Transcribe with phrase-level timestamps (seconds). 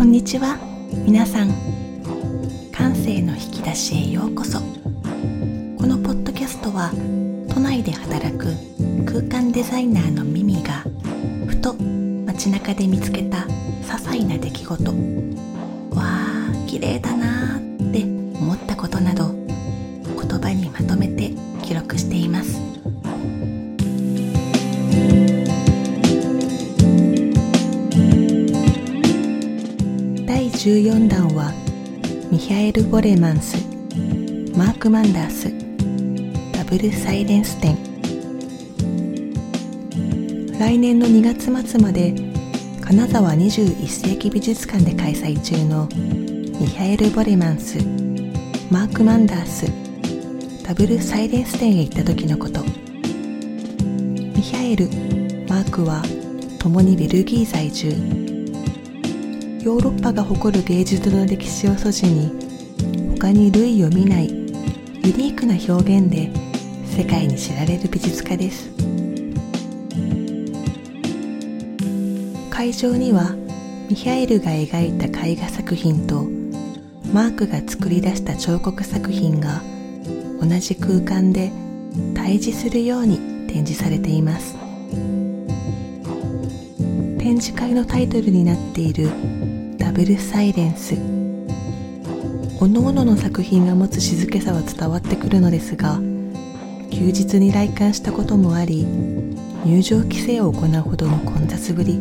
[0.00, 0.56] こんにちは。
[1.04, 1.50] 皆さん
[2.72, 4.58] 感性の引き出しへようこそ。
[4.58, 4.64] こ
[5.86, 6.90] のポッドキャストは
[7.52, 8.46] 都内で働く
[9.04, 10.86] 空間デザイナーのミミが
[11.46, 14.90] ふと街中で見つけた些細な出来事。
[14.90, 14.94] わ
[15.98, 17.69] あ綺麗だなー。
[30.32, 31.52] 第14弾は
[32.30, 33.56] ミヒャエル・ボレマンス
[34.56, 35.52] マーク・マンダース
[36.56, 37.76] ダブルサイレンス展。
[40.56, 42.14] 来年の2月末まで
[42.80, 45.88] 金沢21世紀美術館で開催中の
[46.60, 47.78] ミヒャエル・ボレマンス
[48.70, 49.66] マーク・マンダース
[50.64, 52.62] ダブルサイレンス展へ行った時のこと。
[52.62, 52.70] ミ
[54.40, 54.86] ヒャエル
[55.48, 56.04] マークは
[56.60, 58.29] 共にベルギー在住。
[59.62, 62.32] ヨーロッパが誇る芸術の歴史を素地に
[63.18, 66.30] 他に類を見ないユニークな表現で
[66.86, 68.70] 世界に知られる美術家です。
[72.50, 73.34] 会場には
[73.90, 76.22] ミヒャエルが描いた絵画作品と
[77.12, 79.60] マークが作り出した彫刻作品が
[80.40, 81.52] 同じ空間で
[82.14, 84.56] 対峙するように展示されています。
[87.18, 89.10] 展示会のタイトルになっている
[89.90, 90.94] ダブルサイレンス。
[92.60, 95.96] おのおの作品が持つ静けさは伝わってくるのですが
[96.92, 98.86] 休日に来館したこともあり
[99.64, 101.98] 入場規制を行うほどの混雑ぶり。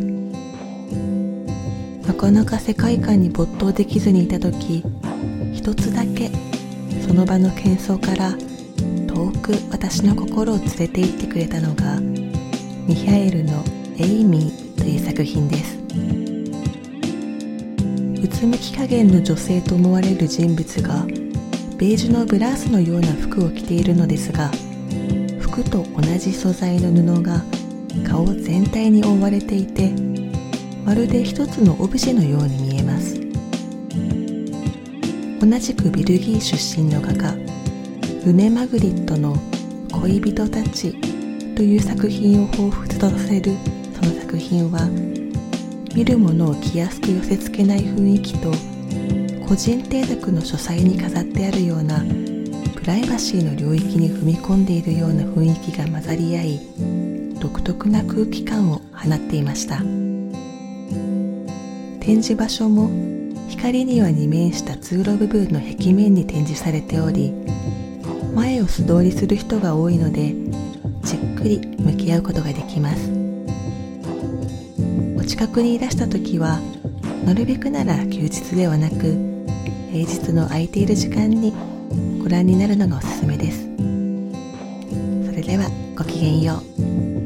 [2.05, 4.83] なかなか世界観に没頭できずにいた時
[5.51, 6.29] 一つだけ
[7.07, 8.37] その場の喧騒から
[9.07, 13.63] 遠く私の心を連れて行ってくれたのがミヒャエルの
[13.97, 16.28] 「エイミー」という作品です。
[18.22, 21.06] うつむき加減の女性と思われる人物が
[21.78, 24.52] ベージュのブラウスのような服を着ているのですが
[25.39, 27.44] 服と同じ素材の布が
[28.08, 29.94] 顔全体に覆われていて
[30.85, 33.19] まるで一つのオブジェのように見えます。
[35.40, 37.34] 同じくベルギー出身の画家
[38.25, 39.38] ルネ・マグリットの
[39.90, 40.94] 「恋人たち」
[41.56, 43.53] という作品を彷彿とさせる
[44.00, 44.81] その作品は
[45.95, 48.51] 見るものを気安く寄せ付けない雰囲気と
[49.47, 52.03] 個人邸宅の書斎に飾ってあるような
[52.75, 56.59] プライバシーの領域に踏み込んでいるような雰囲気が混ざり合い
[57.39, 59.79] 独特な空気感を放っていました。
[62.09, 62.89] 展示場所も
[63.49, 67.33] 光には二面した通路部分の壁面に展示されており
[68.33, 70.33] 前を素通りする人が多いので
[71.03, 73.28] じっくり向き合うことができます。
[75.29, 76.59] 近くにいらした時は
[77.23, 78.95] なるべくなら休日ではなく
[79.91, 81.53] 平日の空いている時間に
[82.19, 83.69] ご覧になるのがおすすめです。
[85.25, 87.19] それではごきげんよう。